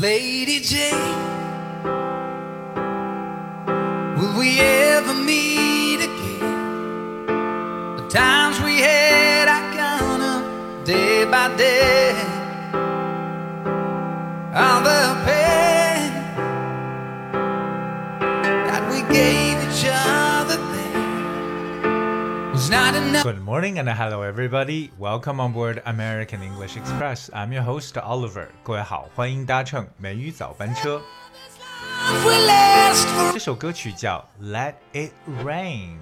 [0.00, 0.94] Lady Jane,
[4.16, 7.26] will we ever meet again?
[7.98, 12.29] The times we had, I count day by day.
[22.69, 24.91] Good morning and hello everybody.
[24.99, 27.29] Welcome on board American English Express.
[27.33, 28.49] I'm your host Oliver.
[28.63, 31.01] 各位好，欢迎搭乘美语早班车。
[32.07, 35.11] Love will last for 这首歌曲叫《Let It
[35.43, 35.97] Rain》。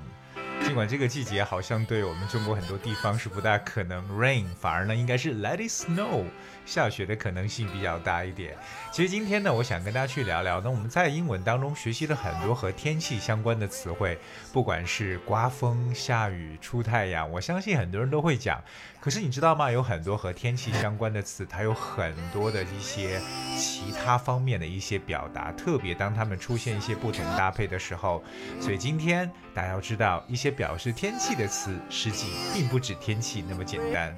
[0.65, 6.25] 尽管这个季节好像对我们中国很多地方是不大可能 rain，反而呢应该是 let it snow，
[6.67, 8.55] 下雪的可能性比较大一点。
[8.93, 14.19] 其实今天呢，我想跟大家去聊聊，那我们在英文当中学习了很多和天气相关的词汇，
[14.53, 18.63] 不管是刮风、下雨、出太阳，我相信很多人都会讲。
[19.01, 19.71] 可是你知道吗？
[19.71, 23.21] 有很多和天气相关的词，它有很多的一些
[23.57, 28.23] 其他方面的一些表达，特别当它们出现一些不同搭配的时候。
[28.61, 34.17] 所以今天大家要知道，一些表示天气的词，实际并不止天气那么简单。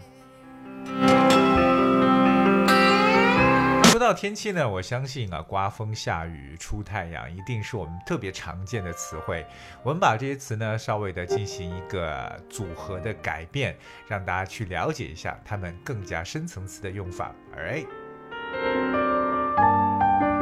[4.00, 9.44] 说到天气呢，我相信啊，刮风下雨、出太阳，一定是我们特别常见的词汇。
[9.82, 13.76] 我们把这些词呢，稍微的进行一个组合的改变，
[14.08, 17.34] 让大家去了解一下它们更加深层次的用法。
[17.54, 17.86] Alright。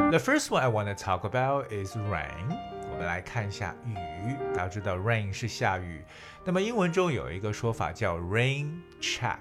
[0.09, 2.57] The first one I want to talk about is rain.
[2.89, 4.37] 我们来看一下雨。
[4.55, 6.01] 大家知道 rain 是下雨，
[6.45, 9.35] 那么英文中有一个说法叫 rain check，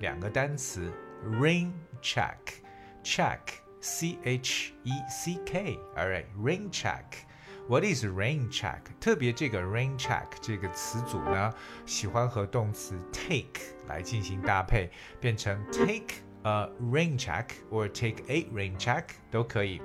[0.00, 0.92] 两个单词
[1.24, 1.70] rain
[2.02, 2.63] check。
[3.03, 3.39] check,
[3.81, 5.77] C H E C K.
[5.95, 7.25] All right, rain check.
[7.67, 8.79] What is rain check?
[8.99, 11.53] 特别这个 rain check 这个词组呢，
[11.85, 19.79] 喜欢和动词 take 来进行搭配，变成 take a rain check or take a rain check 都可以。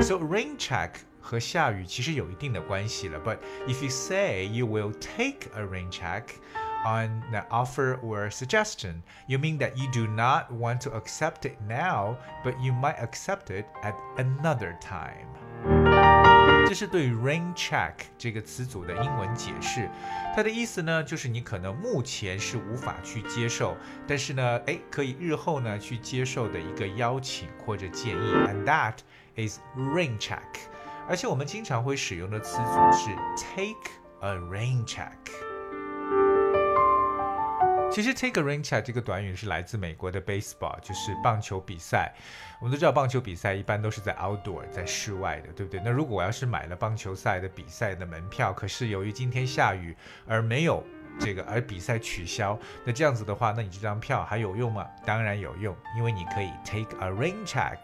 [0.00, 3.18] So rain check 和下雨其实有一定的关系了。
[3.18, 6.22] But if you say you will take a rain check
[6.84, 11.56] on the offer or suggestion, you mean that you do not want to accept it
[11.66, 15.26] now, but you might accept it at another time.
[16.68, 19.90] 这是对 rain check 这个词组的英文解释，
[20.36, 23.76] 它的意思呢，就是你可能目前是无法去接受，
[24.06, 28.98] 但是呢，哎，可以日后呢去接受的一个邀请或者建议，and that
[29.36, 30.38] is rain check。
[31.08, 35.41] 而且我们经常会使用的词组是 take a rain check。
[37.93, 42.11] 其实 take a rain check 这个短语是来自美国的 baseball，就是棒球比赛。
[42.59, 45.79] 我们都知道棒球比赛一般都是在 outdoor，在室外的，对不对？
[45.85, 49.95] 那如果我要是买了棒球赛的比赛的门票，可是由于今天下雨
[50.25, 50.83] 而没有
[51.19, 54.87] 这个，而比赛取消，那这样子的话，那你这张票还有用吗？
[55.05, 57.77] 当然有用，因为你可以 take a rain check。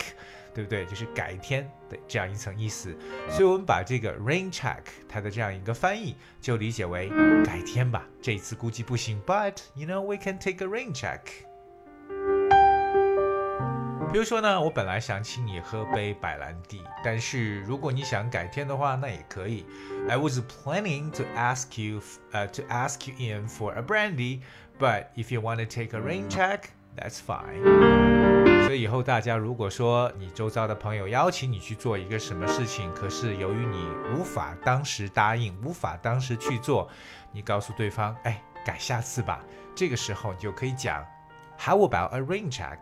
[0.59, 0.85] 对不对？
[0.87, 2.97] 就是改天的这样一层意思，
[3.29, 7.11] 所以我们把这个 rain check 它的这样一个翻译就理解为
[7.45, 8.07] 改天吧。
[8.23, 11.21] 这一次估计不行，but you know we can take a rain check。
[14.13, 19.67] 比如说呢，我本来想请你喝杯白兰地，但是如果你想改天的话，那也可以。
[20.09, 22.01] I was planning to ask you,
[22.33, 24.43] uh, to ask you in for a brandy,
[24.79, 28.48] but if you want to take a rain check, that's fine.
[28.70, 36.88] 所以以后大家如果说你周遭的朋友邀请你去做一个什么事情，可是由于你无法当时答应，无法当时去做，
[37.32, 39.44] 你告诉对方，哎，改下次吧。
[39.76, 41.04] 这个时候你就可以讲
[41.58, 42.78] ，How about a rain check?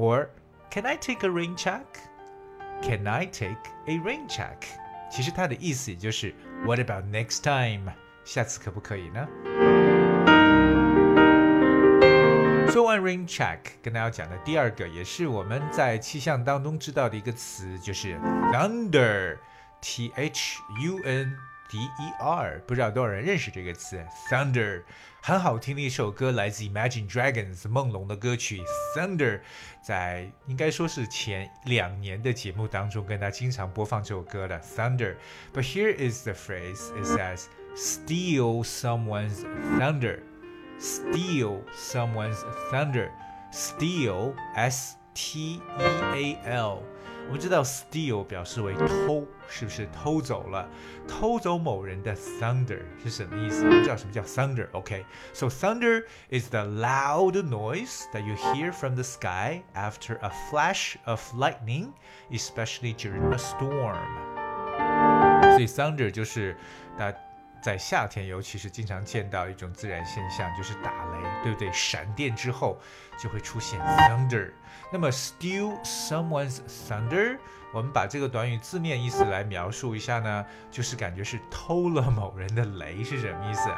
[0.00, 0.26] Or
[0.72, 1.84] Can I take a rain check?
[2.82, 4.56] Can I take a rain check?
[5.08, 6.34] 其实它的意思也就是
[6.66, 7.92] What about next time?
[8.24, 9.28] 下次可不可以呢？
[12.70, 18.14] 说完 rain check，跟大家讲的第二个，也是我们在气象当中知道的一个词，就是
[18.52, 21.34] thunder，t h u n
[21.70, 24.82] d e r，不知道多少人认识这个词，thunder，
[25.22, 28.62] 很好听的一首歌，来自 Imagine Dragons 梦龙的歌曲
[28.94, 29.40] Thunder，
[29.82, 35.16] 在应该说是前两年的节目当中，跟大家经常播放这首歌的 Thunder。
[35.54, 39.46] But here is the phrase: it says steal someone's
[39.78, 40.20] thunder。
[40.79, 43.09] steal someone's thunder.
[43.51, 46.83] Steal, S T E A L。
[47.27, 50.67] 我们知道 steal 表示为偷，是不是偷走了？
[51.07, 53.63] 偷走某人的 thunder 是什么意思？
[53.63, 55.49] 我们知道什么叫 thunder，OK？So、okay?
[55.49, 61.21] thunder is the loud noise that you hear from the sky after a flash of
[61.33, 61.93] lightning,
[62.29, 63.95] especially during a storm.
[65.51, 66.57] 所以 thunder 就是
[66.97, 67.13] 大。
[67.62, 71.18] 在夏天，尤其是经常见到一种自然现象，就是打雷。
[71.44, 71.70] 对不对？
[71.72, 72.76] 闪电之后
[73.16, 74.50] 就会出现 thunder。
[74.92, 77.38] 那么 steal someone's thunder，
[77.72, 83.70] 我们把这个短语字面意思来描述一下呢，就是感觉是偷了某人的雷，是什么意思？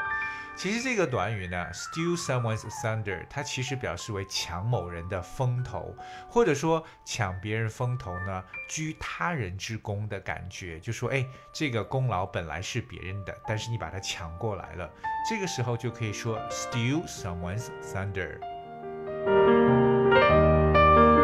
[0.60, 5.96] 其实这个短语呢，steal someone's thunder，它其实表示为抢某人的风头，
[6.28, 14.90] 或者说抢别人风头呢，居他人之功的感觉，就说哎，这个功劳本来是别人的，但是你把它抢过来了，
[15.26, 18.38] 这个时候就可以说 steal someone's thunder。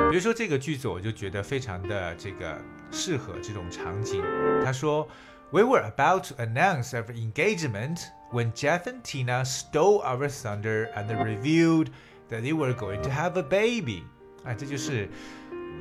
[0.09, 2.59] 比如说这个句子，我就觉得非常的这个
[2.91, 4.25] 适合这种场景。
[4.65, 5.07] 他说
[5.51, 8.01] ，We were about to announce our engagement。
[8.33, 11.89] When Jeff and Tina stole our thunder and revealed
[12.29, 14.03] that they were going to have a baby。
[14.45, 15.09] 哎，这就是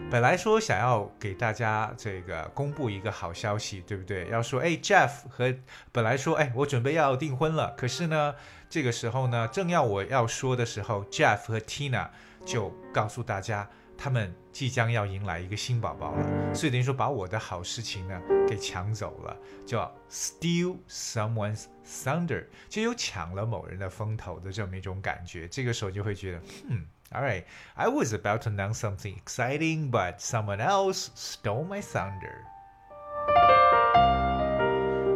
[0.09, 4.27] 本来说想要给大家这个公布一个好消息，对不对？
[4.29, 5.53] 要说，哎，Jeff 和
[5.91, 7.73] 本来说，哎，我准备要订婚了。
[7.77, 8.35] 可是呢，
[8.69, 12.09] 这个时候呢，正要我要说的时候，Jeff 和 Tina
[12.45, 13.67] 就告诉大家。
[13.97, 25.47] 他们即将要迎来一个新宝宝了，所以等于说把我的好事情呢给抢走了，叫 steal someone's thunder，就有抢了某人的风头的这么一种感觉。
[25.47, 32.54] 这个时候就会觉得，嗯，All right，I was about to announce something exciting，but someone else stole my thunder。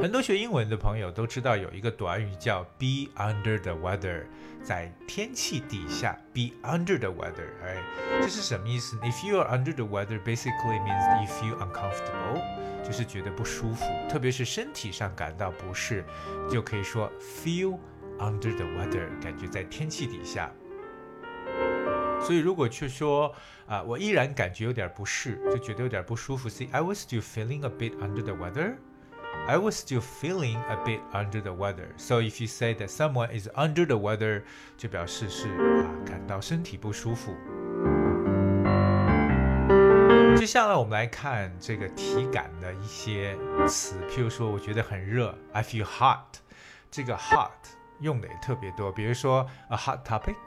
[0.00, 4.24] 很多学英文的朋友都知道有一个短语叫 be under the weather。
[4.62, 7.76] 在天气底下，be under the weather，哎，
[8.22, 8.96] 这是什么意思？
[9.02, 12.42] If you are under the weather，basically means you feel uncomfortable，
[12.82, 16.02] 就是觉得不舒服，特别是身体上感到不适，
[16.50, 17.78] 就可以说 feel
[18.18, 20.50] under the weather，感觉在天气底下。
[22.22, 23.34] 所以如果去说
[23.66, 28.76] 啊，我依然感觉有点不适，就觉得有点不舒服，say I was still feeling a bit under the weather。
[29.47, 31.87] I was still feeling a bit under the weather.
[31.97, 34.43] So if you say that someone is under the weather，
[34.77, 37.35] 就表示是啊感到身体不舒服。
[40.37, 43.35] 接下来我们来看这个体感的一些
[43.67, 46.39] 词，譬如说我觉得很热，I feel hot。
[46.91, 47.49] 这个 hot
[47.99, 50.37] 用的也特别多，比如说 a hot topic，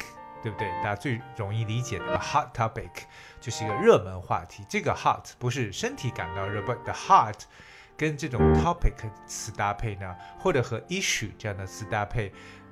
[0.43, 0.69] 对不对？
[0.82, 2.90] 大家最容易理解的 a hot topic
[3.40, 4.64] 就是一个热门话题。
[4.69, 7.43] 这个 hot 不是身体感到热，but the hot
[7.97, 8.94] 跟这种 topic
[9.25, 12.31] 词搭配呢，或者和 issue 这样的词搭配，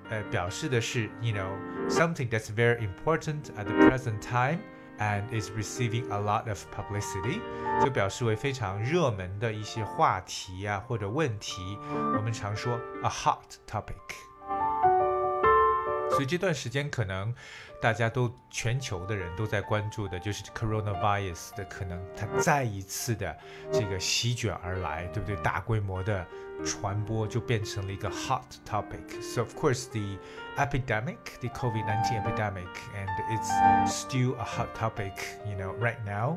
[0.10, 1.50] 呃，表示的是，you know
[1.90, 4.60] something that's very important at the present time
[5.00, 7.40] and is receiving a lot of publicity，
[7.84, 11.78] 就表示为非常热门的一些话题啊或者问题，
[12.16, 14.29] 我们常说 a hot topic。
[16.11, 17.35] 所以这段时间可能
[17.81, 23.37] 大家都全球的人都在关注的，就是 coronavirus 的可能它再一次的
[23.73, 25.37] 这个席卷而来，对不对？
[25.37, 26.27] 大规模的
[26.65, 29.23] 传播就变成了一个 hot topic.
[29.23, 30.19] So of course the
[30.57, 33.51] epidemic, the COVID-19 epidemic, and it's
[33.91, 35.15] still a hot topic,
[35.47, 36.37] you know, right now.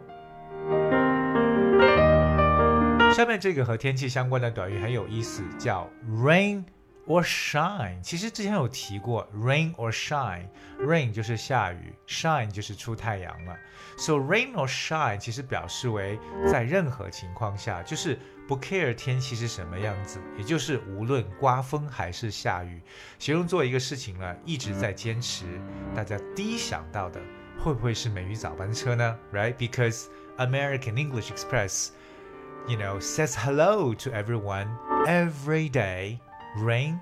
[3.14, 6.64] 下面这个和天气相关的短语很有意思，叫 rain。
[7.07, 13.57] or shine，其实之前有提过，rain or shine，rain 就是下雨，shine 就是出太阳了。
[13.97, 16.19] So rain or shine 其实表示为
[16.51, 22.83] 在任何情况下，就是不 care 天气是什么样子，也就是无论刮风还是下雨，
[23.19, 25.47] 形容做一个事情呢一直在坚持。
[25.95, 27.19] 大家第一想到的
[27.59, 29.19] 会不会是美语早班车呢？
[29.33, 29.55] Right?
[29.55, 30.05] Because
[30.37, 31.89] American English Express,
[32.69, 34.69] you know, says hello to everyone
[35.07, 36.19] every day.
[36.57, 36.99] Rain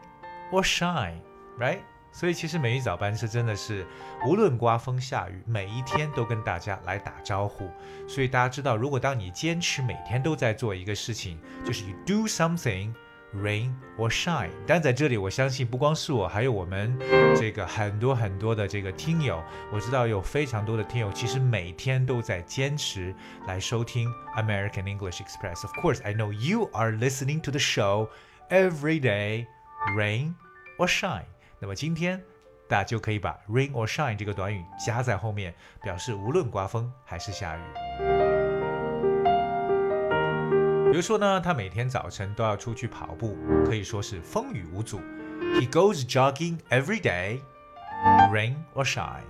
[0.52, 1.20] or shine,
[1.58, 1.80] right?
[2.12, 3.86] 所以其实美语早班车真的是
[4.26, 7.70] 无论刮风下雨，每一天都跟大家来打招呼。
[8.08, 12.94] 所以大家知道，如果当你坚持每天都在做一个事情，就是 you do something,
[13.34, 14.48] rain or shine。
[14.66, 16.98] 但在这里，我相信不光是我，还有我们
[17.36, 23.14] 这个很多很多的这个听友，我知道有非常多的听友，其实每天都在坚持
[23.46, 25.64] 来收听 American English Express.
[25.64, 28.08] Of course, I know you are listening to the show.
[28.51, 29.47] Every day,
[29.95, 30.33] rain
[30.77, 31.23] or shine。
[31.57, 32.21] 那么今天
[32.67, 37.61] 大家就可以把 rain or shine 这个短语加在后面，表示无论刮风还是下雨。
[40.91, 44.99] 比如说呢，他每天早晨都要出去跑步，可以说是风雨无阻。
[45.55, 47.39] He goes jogging every day,
[48.33, 49.23] rain or shine。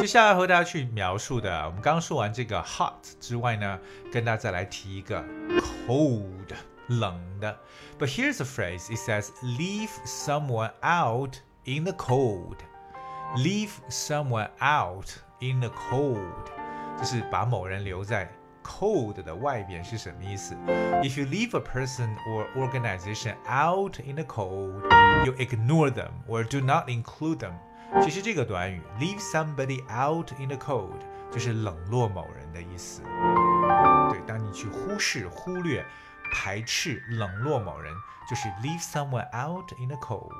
[0.00, 3.78] 接下来和大家去描述的，我们刚刚说完这个 hot 之外呢，
[4.12, 5.24] 跟大家再来提一个
[5.88, 6.54] cold
[6.86, 7.58] 冷的。
[7.98, 8.88] But here's a phrase.
[8.88, 12.58] It says, "Leave someone out in the cold."
[13.36, 15.08] Leave someone out
[15.40, 16.20] in the cold，
[16.96, 18.30] 就是把某人留在
[18.62, 20.54] cold 的外边是什么意思？
[21.02, 24.82] If you leave a person or organization out in the cold,
[25.26, 27.54] you ignore them or do not include them。
[28.02, 33.02] 其实这个短语 leave somebody out in the cold 就是冷落某人的意思。
[34.10, 35.84] 对，当你去忽视、忽略、
[36.32, 37.94] 排斥、冷落某人，
[38.28, 40.30] 就是 leave someone out in the cold。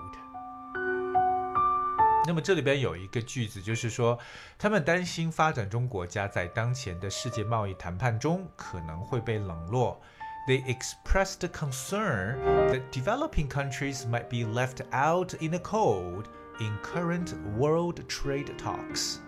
[2.26, 4.18] 那么这里边有一个句子，就是说，
[4.59, 10.00] 他们担心发展中国家在当前的世界贸易谈判中可能会被冷落。
[10.49, 12.37] They expressed concern
[12.68, 16.25] that developing countries might be left out in the cold
[16.61, 19.18] in current world trade talks。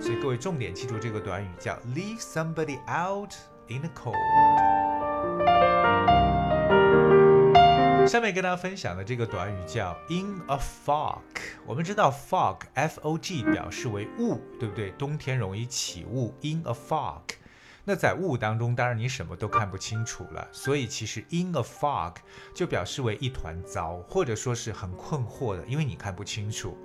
[0.00, 3.34] 所以各位重点记住这个短语叫 leave somebody out
[3.68, 4.14] in the cold。
[8.06, 11.22] 下面跟大家分享的这个短语叫 in a fog。
[11.66, 14.90] 我们知道 fog，f o g 表示为雾，对不对？
[14.92, 17.22] 冬天容易起雾，in a fog。
[17.83, 22.15] 那在雾当中，当然你什么都看不清楚了，所以其实 in a fog
[22.53, 26.77] 就表示为一团糟，或者说是很困惑的，因为你看不清楚。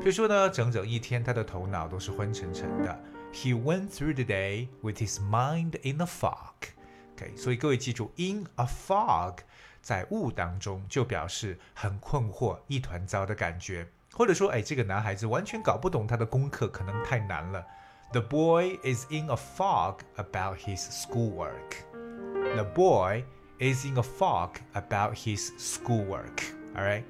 [0.00, 2.98] 比如说呢，整整一天他的头脑都是昏沉沉的。
[3.32, 6.70] He went through the day with his mind in a fog。
[7.14, 9.36] OK，所以各位记住，in a fog。
[9.82, 17.64] 在雾当中，就表示很困惑、一团糟的感觉，或者说，哎，这个男孩子完全搞不懂他的功课，可能太难了。
[18.11, 21.83] The boy is in a fog about his schoolwork.
[22.55, 23.23] The boy
[23.59, 26.43] is in a fog about his schoolwork.
[26.75, 27.03] All right.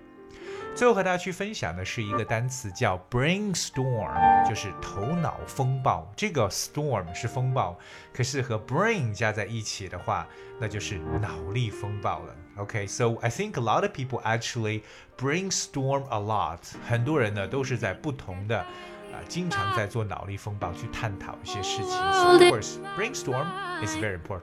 [0.75, 6.05] 最后和大家去分享的是一个单词叫 brainstorm，就是头脑风暴。
[6.17, 7.77] 这个 storm 是风暴，
[8.13, 10.27] 可是和 brain 加在一起的话，
[10.59, 12.35] 那就是脑力风暴了。
[12.57, 14.81] OK，so I think a lot of people actually
[15.17, 16.59] brainstorm a lot。
[16.85, 18.65] 很多人呢都是在不同的
[19.12, 21.90] 啊，经常在做脑力风暴去探讨一些事情。
[22.12, 23.46] So of course, brainstorm
[23.84, 24.42] is very important.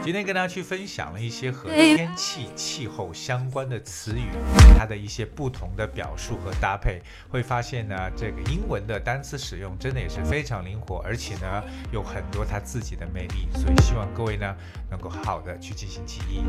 [0.00, 4.30] 今天跟大家去分享了一些和天气、气候相关的词语，
[4.78, 11.62] 它的一些不同的表述和搭配，会发现呢，这个英文的单词使用真的也是非常灵活，而且呢，
[11.92, 13.48] 有很多它自己的魅力。
[13.54, 14.56] 所以希望各位呢，
[14.88, 16.42] 能够好好的去进行记忆。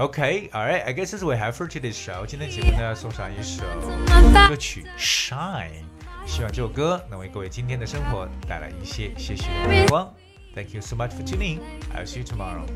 [0.00, 2.26] Okay，all right，I guess this we have for today's show。
[2.26, 3.62] 今天节目呢，送上一首
[4.48, 5.70] 歌曲《Shine》。
[6.26, 10.12] 希望这首歌能为各位今天的生活带来一些些许的阳光。
[10.54, 11.60] Thank you so much for tuning.
[11.94, 12.66] I'll see you tomorrow.